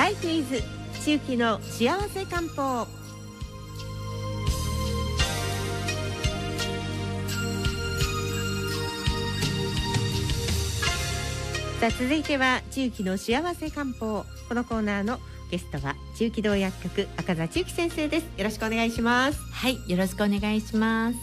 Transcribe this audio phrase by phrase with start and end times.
[0.00, 0.62] ライフイズ
[1.04, 2.86] 中期の幸せ漢方。
[11.78, 14.24] さあ続いては中期の幸せ漢方。
[14.48, 15.18] このコーナーの
[15.50, 18.22] ゲストは中期堂薬局赤座中期先生です。
[18.38, 19.38] よろしくお願いします。
[19.52, 21.18] はいよろしくお願いします。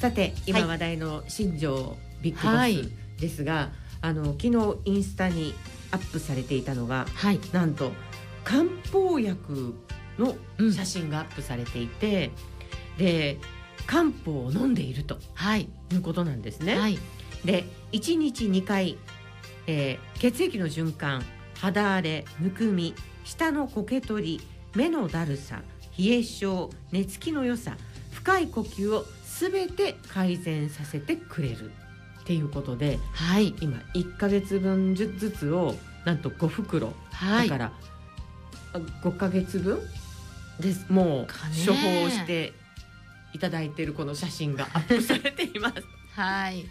[0.00, 3.68] さて今話題の新庄ビッグボスですが、はい、
[4.02, 5.54] あの昨日インスタに
[5.90, 7.90] アップされていたのが、はい、なんと
[8.44, 9.74] 漢方薬
[10.18, 10.34] の
[10.72, 12.30] 写真がアップされていて、
[12.98, 13.38] うん、で
[13.86, 16.78] 漢方を飲んでいると、はい、いうことなんですね。
[16.78, 16.98] はい、
[17.44, 18.98] で1日2回
[19.66, 21.22] えー、血液の循環
[21.58, 24.40] 肌荒れむくみ舌のこけ取り
[24.74, 25.62] 目のだるさ
[25.98, 27.76] 冷え性寝つきの良さ
[28.10, 31.70] 深い呼吸をすべて改善させてくれる
[32.22, 37.72] っていうことで、はい、今1か月分ずつをなんと5袋、はい、だから
[38.72, 39.80] 5か月分？
[40.60, 40.86] です。
[40.88, 41.26] もう
[41.66, 42.52] 処方して
[43.32, 45.74] いただいているこの写真がアップ されています。
[46.14, 46.64] はい。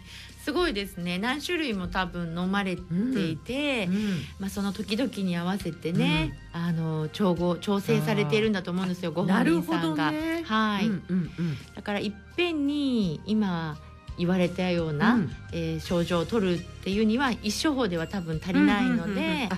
[0.44, 1.20] すごいですね。
[1.20, 2.82] 何種類も多分飲まれて
[3.30, 3.96] いて、うん。
[3.96, 4.02] うん、
[4.40, 9.12] まあ、その時々に合わせてね、うん、あの調合調整されているんだと思うんですよ。
[9.12, 10.12] ご本人さんが。
[10.12, 13.78] ね、はい、うんうんうん、だからいっぺんに今
[14.18, 19.02] 言われたような、うん、えー、症状を取るっていうには一処方では多分足りないので。
[19.04, 19.50] うんうんうんうん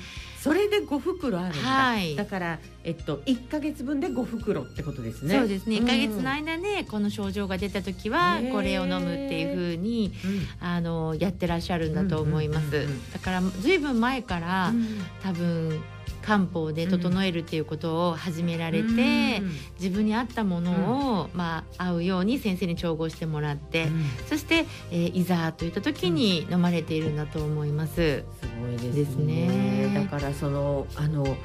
[0.43, 5.37] それで5袋あるんだ、はい、だからえっと1か月分で5袋ってことですね。
[5.37, 5.77] そうですね。
[5.77, 10.11] 1か月の間でこの症状が出た時はこれを飲むっていうふうに、
[10.59, 15.81] うん、あのやってらっしゃるんだと思います、だからずいぶん前から、うん、多分
[16.23, 27.93] 漢方で整えるっていうことを始められて、うん、自分に合ったものを、うん、まあ、合うように先生に調合してもらって、うん、そして、えー、いざといった時に飲まれているんだと思います。
[27.93, 28.25] す
[28.59, 29.91] ごいですね。
[29.93, 31.37] だからそのあの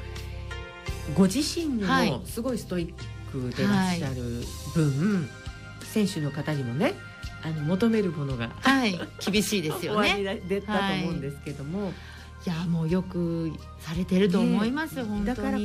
[1.16, 4.14] ご自身もすごいストイックでいらっしゃる
[4.74, 5.26] 分、は
[5.82, 6.94] い、選手の方にもね
[7.42, 10.42] あの求めるものが、はい、厳しいですよね。
[10.48, 11.86] 出たと思うんですけども。
[11.86, 11.94] はい
[12.48, 15.26] いやもうよくされてると思います、ね、本当に。
[15.26, 15.58] だから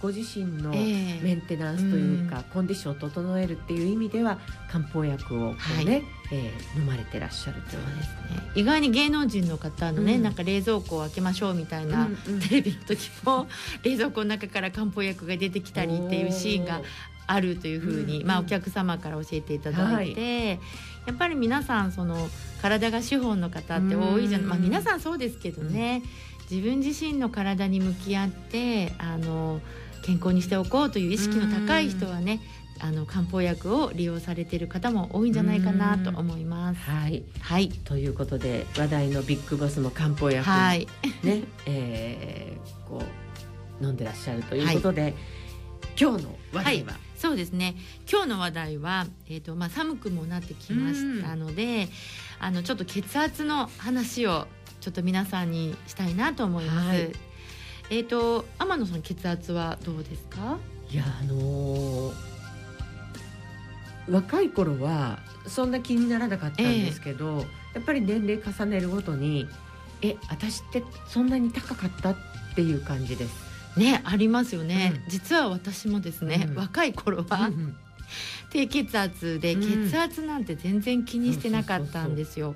[0.00, 4.38] ご自身のメンテナンスというか、えーうん、コンディションを整えるっていう意味では
[4.70, 5.86] 漢方薬をね、はい、
[6.30, 8.50] えー、飲まれてらっしゃるというですね。
[8.54, 13.48] 意外に芸能人の方のね、うん、なんか冷蔵庫を開けましょうみたいな、うんうん、テレビの時も
[13.82, 16.80] 冷蔵庫の中から漢方薬が出てきたりっていうシーンが
[17.26, 20.60] あるというふうに、まあ、お客様から教えていただいて、はい、
[21.06, 22.28] やっぱり皆さんその
[22.60, 26.02] 体が資本の方って多いじゃん、まあ、皆さんそうですけどね、
[26.50, 29.60] 自分自身の体に向き合ってあの
[30.02, 32.40] 健康にしておこうという意識の高い人はね
[32.80, 36.80] あの漢方薬を利用されている方も多いんじゃないかなと思います。
[36.90, 40.88] はい、はい、ということで話題のビッグボスも漢方薬はい。
[41.22, 43.02] ね、えー、こ
[43.80, 45.14] う飲んでらっしゃるということで、はい、
[46.00, 47.76] 今日の話題は、はいそうですね
[48.10, 51.88] 今日の話題は、えーとまあ、寒くもなってきましたので、
[52.38, 54.46] あのちょっと血圧の話を
[54.80, 56.88] ちょっと皆さんにしたいなと思います。
[56.88, 57.12] はい、
[57.90, 60.58] えっ、ー、と天野さん血圧はどうですか？
[60.90, 62.12] いやあのー、
[64.08, 67.40] 若い頃はそんな気にならなかったんですけど、えー、
[67.74, 69.46] やっぱり年齢重ねるごとに
[70.00, 72.16] え私ってそんなに高かったっ
[72.54, 73.49] ていう感じです。
[73.76, 77.76] ねありますよね、うん、実は私もですね、うん、若い頃は、うん、
[78.50, 82.54] 低血圧で血圧なんて全然気にしてなかったんですよ。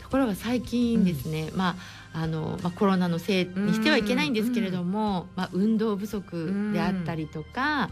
[0.00, 1.76] ところが最近ですね、ま
[2.12, 7.88] ああのまあ、コロナのせいにしてはいけないんですけれども、まあ、運動不足であったりとか、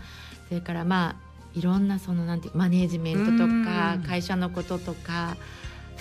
[0.48, 5.59] それからまあいろんなそのなんてマネージメントとか、会社のこととかス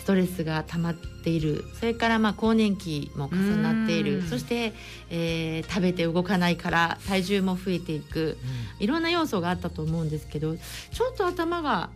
[0.10, 1.64] トレスが溜まっている。
[1.80, 4.24] それからまあ更年期も重なっている。
[4.24, 4.74] そして、
[5.12, 8.36] えー、食べて動かないから体重も増えていく、
[8.80, 11.92] いろんな要素があったと思うんですけどちょっと頭が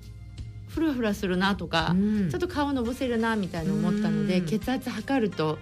[0.67, 1.95] フラフラするなとか、
[2.29, 5.57] ちょっと顔のぼせるなみたいな思ったので、血圧測ると。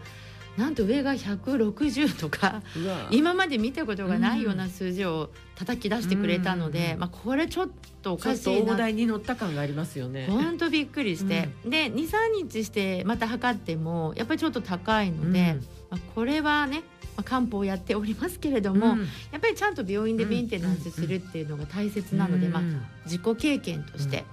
[0.57, 2.62] なんと上が160とか
[3.09, 7.69] 今まで見たことがないような数字を叩き出してくれたので、まあ、これちょっ
[8.01, 8.74] とおかしいな。
[8.74, 10.27] 大台に乗った感がありますよね。
[10.27, 16.83] 本当びっくりして、うん、で23日してまた測ってもやっぱりちょっと高いので、うん、まあ、これはね
[17.15, 22.62] まあ、漢方をやっておりますけれども、うん、やっぱりちゃんと病院でメンテナンスするっていうのが大切なので、まあ、
[23.03, 24.24] 自己経験として、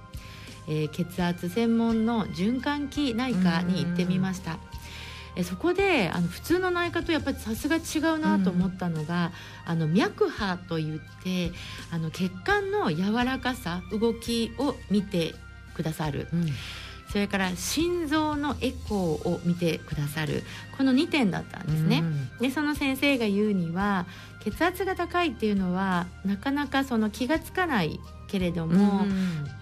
[0.67, 4.59] うん、えー、血圧専門の循環器内科に行ってみました。
[5.39, 9.31] えそこであの普通の内科とやっぱりさすが違うなと思ったのが、
[9.65, 11.53] うん、あの脈波といって
[11.91, 15.33] あの血管の柔らかさ動きを見て
[15.75, 16.27] くださる。
[16.33, 16.47] うん
[17.09, 20.43] それから心臓のエコーを見てくださる
[20.77, 22.03] この2点だったんですね。
[22.39, 24.05] でその先生が言うには
[24.43, 29.05] 血圧が高いっていうのはなかなかその気が付かないけれども、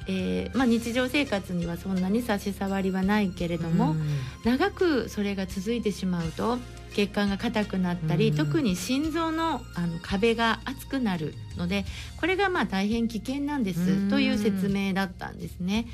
[0.07, 3.95] えー、まあ、日常生活にはそんなに差し障りはないけれども、
[4.43, 6.57] 長くそれが続いてしまうと
[6.93, 11.85] 血管が硬くなったり、特に心臓のあの壁が厚くなるので
[12.19, 15.87] これがまあ大変危険なんですという説明だったんですね。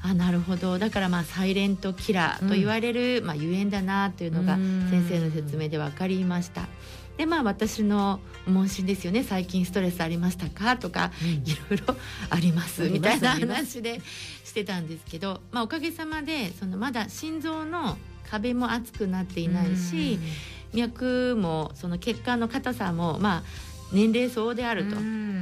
[0.00, 0.78] あなるほど。
[0.78, 4.56] だからまあサイレントキラーと言われる、うん、まあ、ゆえんだなというのが
[4.90, 6.68] 先生の説明で分かりました。
[7.18, 9.24] でまあ私の問診ですよね。
[9.24, 10.76] 最近ストレスありましたか？
[10.76, 11.96] とか、うん、いろいろ
[12.30, 12.88] あります。
[12.88, 14.00] みたいな話で
[14.44, 17.98] してたんですけど、まあ、おかげさまでそのまだ心臓の
[18.30, 20.20] 壁も厚くなっていないし、
[20.72, 23.42] 脈もその血管の硬さもまあ
[23.92, 24.96] 年齢相応であると、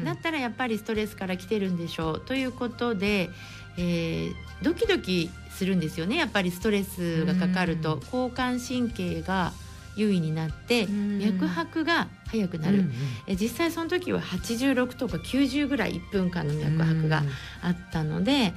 [0.04, 2.20] だったらやっぱりストレスから来てるんでしょう。
[2.20, 3.28] ということで、
[3.76, 6.16] えー、ドキドキするんですよね。
[6.16, 8.00] やっぱりストレスがかかると。
[8.04, 9.52] 交感神経が
[9.96, 12.84] 優位になって脈拍が速くなる、
[13.26, 17.22] え実際その時は86とか90ぐらい1分間の脈拍が
[17.62, 18.52] あったので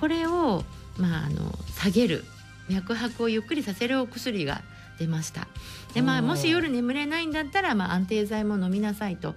[0.00, 0.64] これを、
[0.96, 2.24] まあ、あの下げる。
[2.68, 4.62] 脈拍をゆっくりさせるお薬が
[4.98, 5.46] 出ました。
[5.94, 9.36] で、まあ、もし夜眠れないんだったら、まあ、安定剤も飲みなさいと、うん、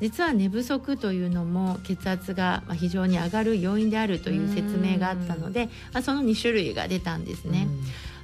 [0.00, 7.68] 実は寝不足というのも血圧が非常に上がる要因であるという説明があったので、まあ、その2種類が出たんですね。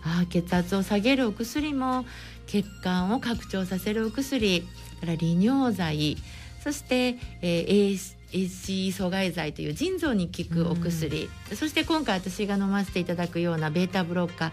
[0.05, 2.06] あ血圧を下げるお薬も
[2.46, 4.62] 血管を拡張させるお薬
[5.00, 6.16] から利尿剤
[6.62, 14.52] そして、えー、AC 阻害剤という腎臓に効くお薬、うん、そして今回私が飲ませていただくようなベータブロッカー、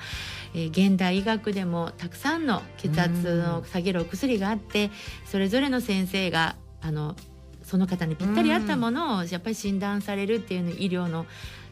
[0.53, 4.91] えー、現代医学でもたくさんの血圧を下げるお薬があって、うん、
[5.25, 7.15] それぞれの先生があの
[7.63, 11.25] その方にぴったり合ったものをやっぱり診断されるっていうの医療の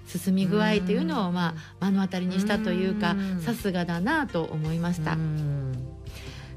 [0.07, 3.15] 進み具合というのを、まあ、目の当たりにしたというか
[3.45, 5.17] さすがだなと思いました。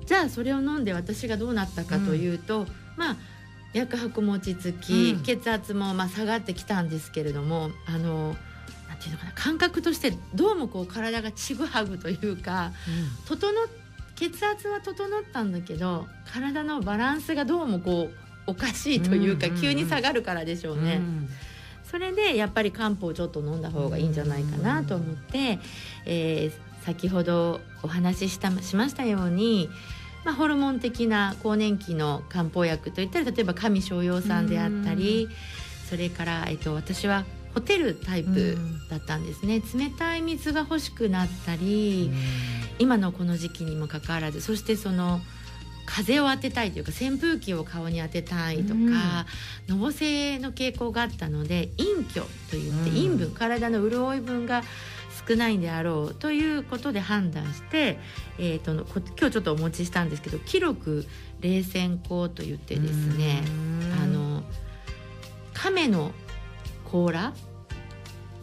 [0.07, 2.67] じゃあそれを飲んで私がどうなったかというと、
[2.97, 3.17] まあ
[3.75, 8.37] 脈拍も落ち着き、うん、血圧もまあ下がってきたんですけれどもあの
[8.89, 12.73] なんていうのかな感覚としてどうもこう体がちぐはぐというか、
[13.33, 13.53] うん、整
[14.15, 20.97] 血圧は整ったんだけど体のバランスがどうもこうおかしいというか、急に下がるからでしょうね。
[20.97, 21.29] うん。
[21.91, 25.59] それでやっぱり漢方をちょっと飲んだ方がいいんじゃないかなと思って、
[26.05, 29.69] えー、先ほどお話ししたしましたように
[30.25, 35.29] まあ、ホルモン的な更年期の漢方薬といったら例えば上昇陽酸であったり
[35.89, 38.57] それから、えっと、私はホテルタイプ
[38.91, 39.63] だったんですね。
[39.75, 42.11] 冷たい水が欲しくなったり
[42.79, 45.21] 今のこの時期にもかかわらずそしてその
[45.87, 49.27] 風を当てたいというか扇風機を顔に当てたいとか、
[49.69, 54.63] のぼせの傾向があったので陰虚といって陰分体の潤い分が
[55.27, 57.99] 少ないんであろうということで判断して、
[58.39, 61.07] えーと、今日ちょっとお持ちしたんですけど記録
[61.41, 63.43] 冷戦香といってですね
[64.03, 64.43] あの
[65.53, 66.13] 亀の
[66.85, 67.33] 甲羅？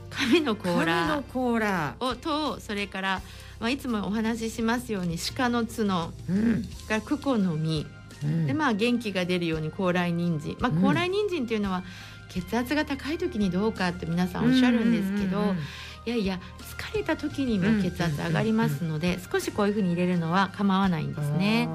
[0.10, 1.24] 亀の甲羅。
[1.32, 1.96] 甲羅。
[2.00, 3.22] をとそれから、
[3.60, 7.86] まあ、いつもお話ししますように鹿の角、うん、からクコの実、
[8.24, 10.58] うん、でまあ元気が出るように高麗人参。
[10.60, 11.84] まあ高麗人参っていうのは
[12.30, 15.64] 血圧が高い時にどうかって皆さんおっしゃるんですけど、うんうんうんうん
[16.06, 21.70] いやいや疲れた時にも血圧上がりますので、少しこういうふうに入れるのは構わないんですね。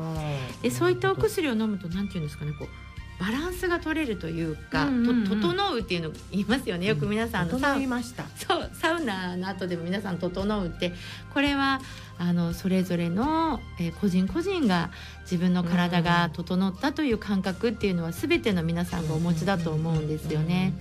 [0.63, 2.69] でそういったお薬を飲むと何て言うんですかねこう
[3.19, 6.87] バランスが取れるというか、と整うっていうの言いますよね。
[6.87, 8.25] よく皆さん、うん、整いました。
[8.37, 10.93] そうサウナの後でも皆さん整うって
[11.33, 11.81] これは
[12.19, 14.91] あのそれぞれの、えー、個人個人が
[15.23, 20.75] 自分の体が整ったという感覚っていうのは全ての皆さんがお持ちだと思うんですよね。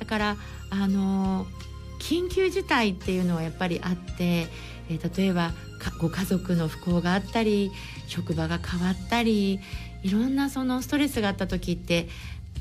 [0.00, 0.36] だから
[0.70, 1.73] あのー
[2.04, 4.46] 緊急事態っていうのはやっぱりあって、
[4.90, 5.52] えー、例えば
[6.00, 7.70] ご家族の不幸があったり
[8.06, 9.58] 職場が変わったり
[10.02, 12.08] いろんなそのストレスがあった時って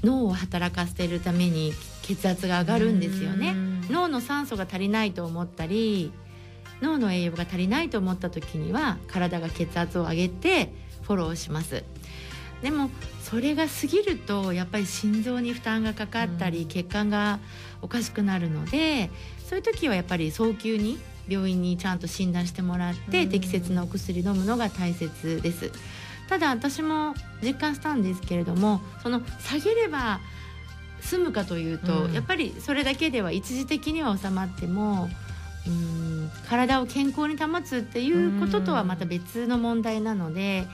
[0.01, 1.73] 脳を働かせているために
[2.03, 3.53] 血圧が上がるんですよね。
[3.89, 6.13] 脳の酸素が足りないと思ったり
[6.81, 11.83] 脳の栄養が足りないと思った時には体が血圧を上げてフォローします
[12.63, 12.89] でも
[13.21, 17.39] それが過ぎるとやっぱり心臓に負担がかかったり、血管が
[17.81, 19.11] おかしくなるので
[19.49, 25.71] そういう時はやっぱり早急に病院にちゃんと診断してもらって、適切なお薬飲むのが大切です。
[26.29, 30.21] ただ私も実感したんですけれどもその下げれば
[31.01, 35.09] 済むかというと、うん、やっぱりそれだけでは一時的には収まっても
[35.67, 40.65] うん体を健康に保つっていうこととはまた別の問題なので。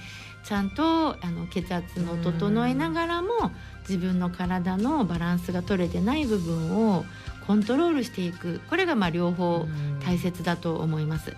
[0.50, 3.52] ちゃんとあの血圧の整えながらも
[3.88, 7.06] 自分の体のバランスが取れてない部分を
[7.46, 8.60] コントロールしていく。
[8.68, 9.68] これがまあ両方
[10.04, 11.36] 大切だと思います。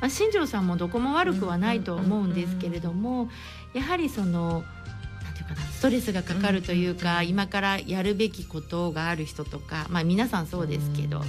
[0.00, 3.28] まあ、新庄さんもどこも悪くはないと思うんですけれども
[3.74, 4.62] やはりその
[5.24, 11.24] なんていうかなストレスがかかるというか、今からやるべきことがある人とか、まあ、皆さんそうですけど。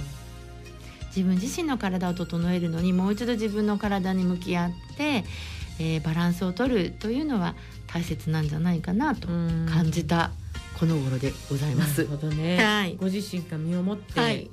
[1.08, 5.24] 自分自身の体を整えるのにもう一度自分の体に向き合って、
[5.78, 7.54] えー、バランスを取るというのは
[7.86, 10.30] 大切なんじゃないかなと感じた
[10.78, 12.04] この頃でございます。
[12.04, 14.48] なるほどね、はい、ご自身が身をもって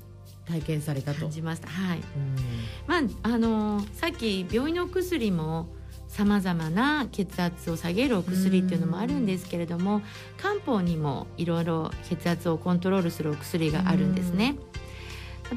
[0.45, 1.69] 体験されたと、感じました。
[1.69, 1.99] はい。
[2.87, 5.67] まああのー、さっき病院の薬も
[6.13, 10.03] さまざまな血圧を下げるお薬っていうのもあるんですけれども
[10.37, 14.55] 漢方にもいろいろ血圧をコントロールするお薬があるんですね。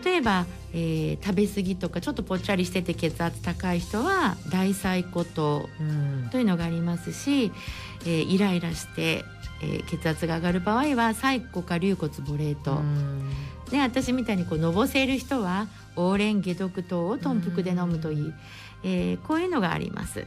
[0.04, 5.68] 例えば、えー、食べ過ぎとかちょっとぽっちゃりしてて血圧高い人は大細骨糖
[6.30, 7.52] というのがありますし、
[8.02, 9.24] えー、イライラして、
[9.62, 12.80] えー、血圧が上がる場合は細骨か龍骨ボレート。
[13.70, 15.66] で私みたいにこうのぼせる人は
[15.96, 18.34] オーレン解毒糖を豚腹で飲むといい、
[18.84, 20.26] えー、こういうのがあります。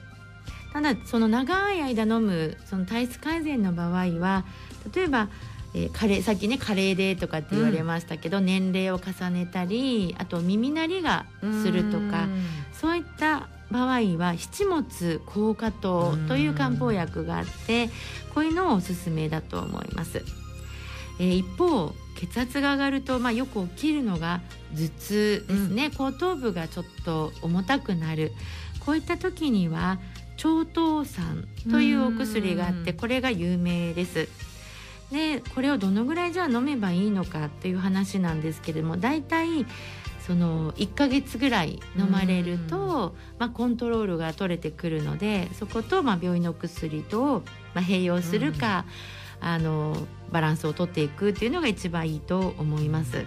[0.74, 4.46] ただその長い間飲むその体質改善の場合は
[4.94, 5.30] 例えば
[5.74, 11.26] えー、加齢さっきね加齢でとかって言われましたけど、うん、年齢を重ねたりあと耳鳴りが
[11.62, 12.28] するとか
[12.74, 17.90] そういった場合は七物硬化糖という漢方薬があって
[18.34, 20.24] こういうのをおすすめだと思います。
[21.20, 24.42] えー、一方血圧が上がると、まあ、よく起きるのが
[24.74, 28.32] 頭痛ですね、うん、後頭部がちょっと重たくなる。
[28.86, 30.00] こういった時には
[30.38, 34.30] 超糖酸というお薬があってこれが有名です。
[35.12, 39.66] でこれをどのぐらいじゃあ飲めばいいのかっていう話なんですけれども大体
[40.26, 47.42] その1ヶ月ぐらい飲まれると、まあ、コントロールが取れてくるのでそことまあ病院の薬と
[47.74, 48.86] まあ併用するか、
[49.42, 49.96] あの
[50.32, 53.26] バランスをとっていくっていうのが一番いいと思います。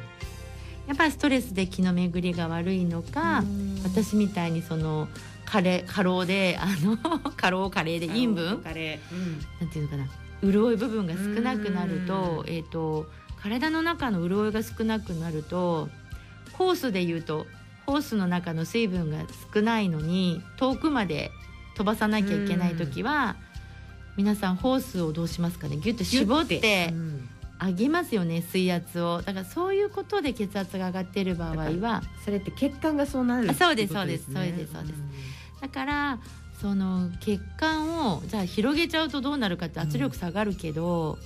[0.87, 3.43] やっぱりストレスで気の巡りが悪いのか、
[3.85, 5.09] 私みたいにその
[5.45, 5.61] 過
[6.03, 6.97] 労であの
[7.37, 10.07] 過労加齢で陰分、うん、なんていうのかな
[10.43, 13.07] 潤い部分が少なくなると,、えーと、
[13.43, 15.89] 体の中の潤いが少なくなると
[16.53, 17.47] ホースでいうと
[17.87, 19.19] ホースの中の水分が
[19.55, 21.31] 少ないのに遠くまで
[21.77, 23.37] 飛ばさなきゃいけない時は
[24.17, 25.79] 皆さんホースをどうしますかね？
[25.79, 26.93] ギュッと絞って
[27.65, 29.23] 上げますよね水圧を。
[29.23, 34.95] だからそういうことで血圧が上がってる場合はそれって血管がそうなる、ね、そうですそうですそうですそうです。
[35.61, 36.19] だから
[36.63, 41.19] その血管をじゃあ広げちゃうとどうなるかって圧力下がるけど、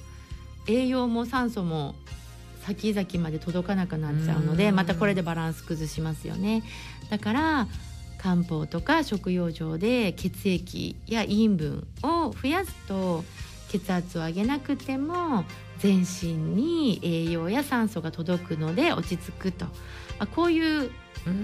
[0.66, 1.95] うん、栄養も酸素も
[2.62, 6.62] 先々まで届かなくなっちゃうのでまたこれでバランス崩しますよね。
[7.11, 7.69] だから
[8.16, 13.23] 漢方とか食用上で血液や陰分を増やすと
[13.69, 15.45] 血圧を上げなくても
[15.81, 19.73] 全身に栄養や酸素が届くので落ち着くと、ま
[20.21, 20.90] あ、こういう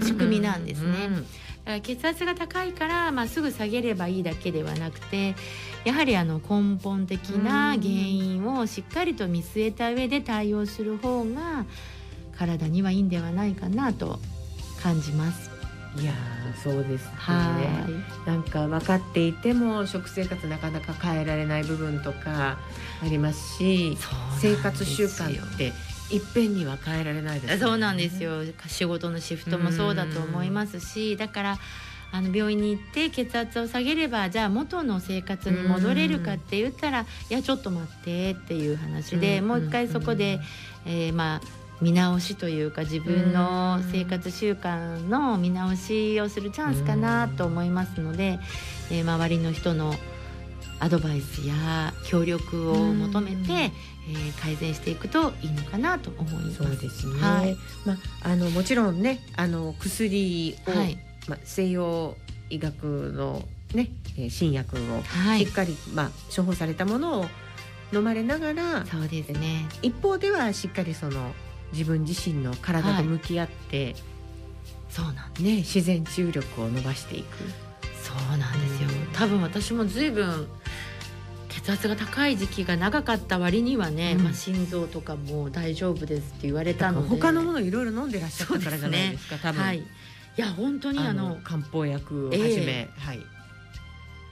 [0.01, 1.05] 仕組みなんですね。
[1.05, 1.25] うんうん
[1.81, 5.35] 血圧が高いから、まあ、すぐ下げればいいだけではなくて
[5.85, 11.65] やはりあの根本的な原因をしっかりと見据えた上で対応する方が
[12.37, 14.19] 体にはいいんではないかなと
[14.81, 15.53] 感じます。
[15.95, 16.13] いや
[16.63, 17.13] そうですね。
[18.25, 22.57] なんか分かっていても食生活なかなか変えられない部分とか
[23.01, 23.95] ありますし
[24.39, 25.71] 生活習慣って
[26.11, 28.43] いっぺんには変えられないです、ね、そうなんですよ。
[28.67, 31.59] 仕事のシフトもそうだと思いますしだから
[32.11, 40.39] あの病院に行って血圧を下げればじゃあ元の生活に戻れるかって言ったらいやちょっと待ってっていう話でもう一回そこで、
[40.85, 41.41] えー、まあ
[41.81, 48.39] 見直しというか自分の生活習慣の見直しをするチャンスかなと思いますので、
[48.91, 49.95] えー、周りの人の
[50.79, 53.71] アドバイスや協力を求めて、
[54.09, 56.57] えー、改善していくといいのかなと思います。
[56.57, 57.21] そうですね。
[57.21, 57.55] はい、
[57.85, 57.97] まあ
[58.29, 62.17] あのもちろんねあの薬を、はい、まあ西洋
[62.49, 63.43] 医学の
[63.73, 63.89] ね
[64.29, 65.03] 新薬を
[65.37, 67.25] しっかり、はい、まあ処方されたものを
[67.93, 69.67] 飲まれながら、そうですね。
[69.81, 71.31] 一方ではしっかりその
[71.71, 73.95] 自分自身の体と向き合って、
[74.89, 77.37] そうなんね自然治癒力を伸ばしていく。
[78.03, 78.89] そうなんですよ。
[79.13, 80.47] 多分私も随分
[81.63, 87.07] 血圧が高い時期が長かった割にはね、うん、まあ、心臓とかも大丈夫ですって言われたので。
[87.07, 89.83] 他のものいろいろ飲んでらっしゃったからじゃないですか、ね、多分、はい、い
[90.35, 93.19] や本当にあの漢方薬をはじめ、えー、はい。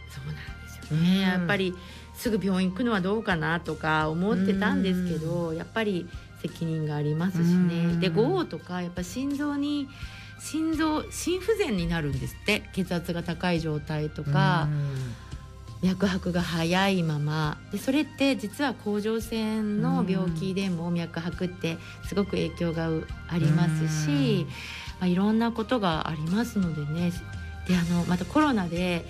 [0.09, 1.73] そうなんですよね、うん、やっぱり
[2.15, 6.09] すぐ病院行くのはどうかなとか思ってたんですけど、うん、やっぱり
[6.41, 9.87] 責任がありますしね、で5とかやっぱ心臓に
[10.39, 12.63] 心臓心不全になるんですって。
[12.73, 14.67] 血圧が高い状態とか。
[15.81, 17.57] 脈拍が速いまま。
[17.71, 22.89] でそれって実は甲状腺の病気でも脈拍ってすごく影響が
[23.27, 24.45] ありますし、
[24.99, 27.11] まあ、いろんなことがありますのでね。
[27.67, 29.05] であのまたコロナで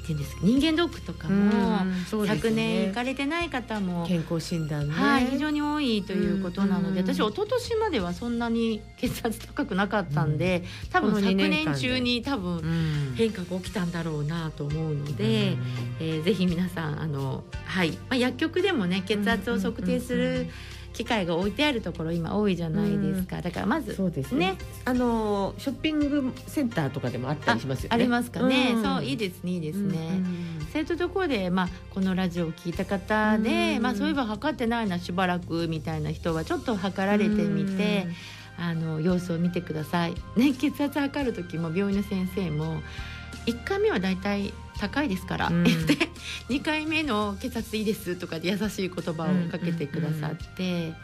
[0.00, 1.78] ていうんですか人間ドックとかも、
[2.26, 15.56] 昨年行かれてない方も健康診断、ね、はい、非常に多いということなので、私一昨年まではそんなに血圧高くなかったんで、多分昨年中に多分変化が起きたんだろうなと思うので、
[16.00, 20.48] えー、ぜひ皆さんあのはい、まあ、薬局でもね血圧を測定する、
[20.92, 24.56] 機械が置いてあるところ今多いじゃないですか、だからまずそうですね。
[24.84, 27.94] あのショッピングセンターとかでもあったりしますよね。
[27.94, 30.22] ありますかね、そういいですねいいですね、
[30.72, 38.06] そういうところで、まあ、このラジオを聞いた方で、まあ、そういえば測ってないなしばらくみたいな人はちょっと測られてみて、
[38.58, 42.82] あの様子を見てください、ね、血圧測る時も病院の先生も
[43.46, 45.70] 1回目はだいたい高いですから、うん、で
[46.48, 50.94] 2回目の血圧いいですとかで優しい言葉をかけてくださって。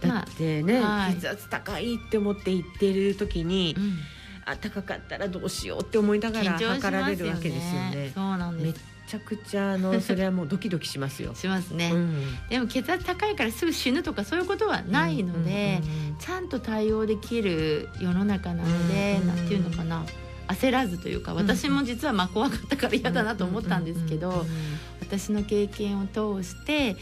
[0.00, 3.98] だってね、はい、血圧高いって思って言ってる時に、うん、
[4.44, 8.12] あ高かったらどうしようって思いながら測られるわけですよね。
[8.14, 8.96] そうなんです。
[9.06, 11.34] めちゃくちゃあの それはもうドキドキしますよ。
[11.34, 15.80] しますね、うん、でも血圧高いからすぐ死ぬとかそういうことはないので、
[16.18, 20.04] ちゃんと対応できる世の中なので、うん、なんていうのかな。
[20.48, 24.44] 焦らずというか私も実はまあ怖かったから嫌だなと思ったんですけど
[25.00, 26.96] 私の経験を通して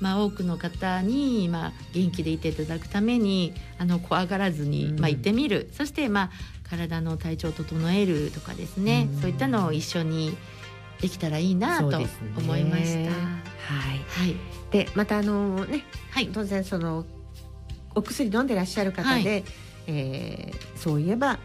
[0.00, 6.30] まあ、多くの方に、まあ、元気でいていただくためにあの怖がらずに、まあ、行ってみる、そして、まあ、
[6.68, 10.36] 体の体調を整えるとかですね、そういったのを一緒に
[11.00, 12.98] できたらいいなと思いました。
[12.98, 13.10] ね、
[13.66, 14.36] はい、はい、
[14.70, 17.04] でまたあのね、はい、当然その
[17.94, 19.44] お薬飲んでらっしゃる方で、はい、
[19.86, 21.38] えー、そういえば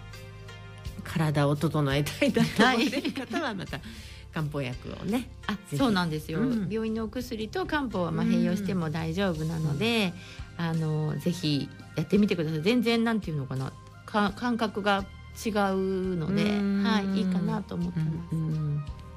[1.15, 3.79] 体を整えたいなと思ってる方はまた。
[4.33, 10.11] 漢方薬をねあそうなんですよ、うん、病院のお薬と漢方はまあ併用しても大丈夫なので、
[10.59, 12.61] うん、あのぜひやってみてください。
[12.61, 13.71] 全然なんていうのかな。
[14.05, 15.05] か感覚が
[15.45, 16.43] 違うので、
[16.87, 18.05] はい、いいかなと思ってま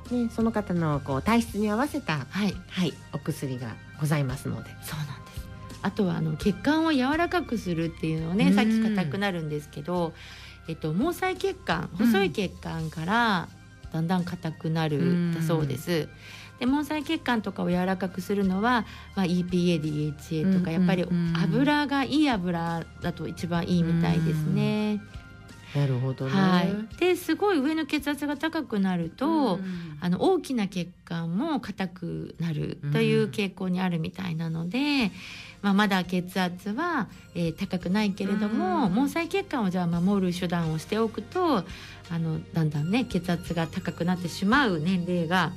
[0.09, 0.15] す。
[0.15, 4.71] ね、その方のこう体質に合わせた、はい、はい、お薬がございますので。
[4.83, 5.49] そうなんです。
[5.83, 10.13] あとはあの血管を柔らかくするっていうのをね、さっき硬くなるんですけど、
[10.69, 13.49] えっと、毛細血管細い血管から
[13.93, 16.09] だんだん硬くなるだそうです。
[16.59, 21.07] で毛細血管とかを柔らかくするのは、まあ、EPA、DHA とかやっぱり
[21.43, 25.01] 油がいい油だと一番いいみたいですね。
[25.75, 29.59] なるほど、ね、はい、ですごい上の血圧が高くなると、
[30.01, 35.11] あの大きな血管も硬くなるという傾向にあるみたいなので、
[35.61, 41.65] まあ、まだ血圧は、えー、高くないけれども、毛細血管をじゃあ守る手段をしておくと
[42.11, 45.53] あのだんだんね血圧が高くなってしまう年齢が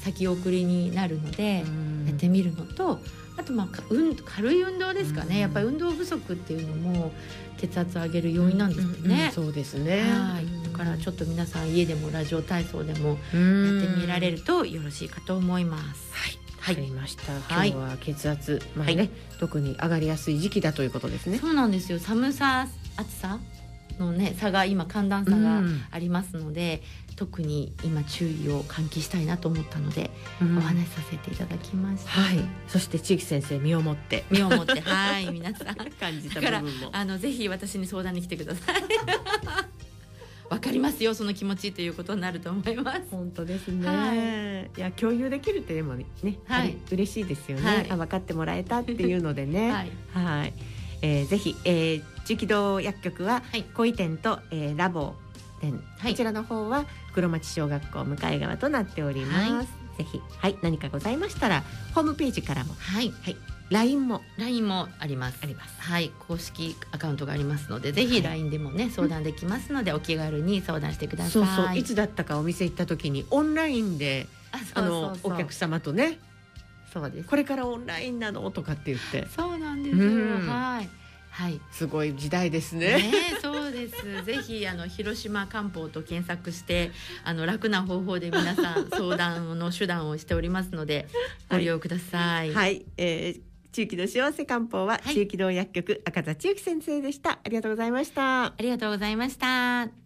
[0.00, 3.00] 先送りになるので、やってみるのと
[3.36, 7.12] あとまあ、うん、軽い運動ですかね、やっぱり運動不足っていうのも
[7.58, 10.02] 血圧を上げる要因なんですよね、うんうん、そうですね。
[10.02, 10.46] はい。
[10.72, 13.30] だからちょっと皆さん家でもラジオ体操でもやって
[14.00, 16.12] みられるとよろしいかと思います。
[16.12, 16.38] はい。
[16.58, 17.32] わかりました。
[17.50, 21.38] 今日は血圧、まあね、はい、特に上がりやすい時期だということですね。
[21.38, 21.98] そうなんですよ。
[21.98, 23.40] 寒さ、暑さ
[23.98, 32.10] のね差が今寒暖差がありますので、うん、特に今注意を喚起したいなと思ったので、うん、お話しさせていただきました。
[32.10, 32.38] はい。
[32.68, 38.82] そして地域先生身をもって身をもって はい皆さん感じた部分もあのぜひ私に相談に来てください。
[40.52, 43.00] わかりますよその気持ちということになると思います。
[43.10, 43.86] 本当ですね。
[43.88, 46.04] はい、いや共有できるってでもね、
[46.44, 47.66] はい、嬉しいですよね。
[47.66, 49.70] はい、あ分かってもらえたっていうのでね。
[49.72, 49.90] はい。
[50.12, 50.52] はい、
[51.00, 53.42] えー、ぜひ、えー、地域道薬局は
[53.74, 55.14] 小井店と、えー、ラボ
[55.60, 59.52] 店、はい、こちらの方は黒町小学校向かい側となっております。
[59.52, 59.66] はい、
[59.98, 61.62] ぜひはい何かございましたら
[61.94, 63.36] ホームページからもはい、はい、
[63.70, 64.22] LINE も。
[64.38, 65.38] LINE もあります。
[65.42, 65.80] あります。
[65.80, 66.10] はい。
[66.28, 71.32] 公式アカウントがありますのでぜひ LINE でもね、はい、相談できますのでお気軽に相談してください。
[71.32, 71.76] そうそう。
[71.76, 74.26] いつだったかお店行った時にオンラインで
[74.74, 76.18] あのお客様とね
[76.92, 77.28] そうです。
[77.28, 78.50] これからオンラインなの？
[78.50, 79.26] とかって言って。
[79.34, 80.08] そうなんですよ、う
[80.44, 80.88] ん、はい
[81.32, 82.96] はい、すごい時代ですね。
[82.96, 83.96] ねそうです。
[84.22, 86.92] ぜひあの広島漢方と検索して
[87.24, 91.08] あの楽な方法で皆さん相談の手段をしておりますので
[91.50, 92.52] ご利用ください。
[92.52, 93.40] はい、はい、えー
[93.72, 97.38] 地域の幸せ漢方は、地域の薬局赤座千幸先生でした。
[97.42, 98.44] ありがとうございました。
[98.44, 100.01] ありがとうございました